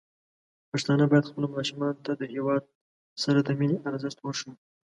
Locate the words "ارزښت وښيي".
3.89-4.53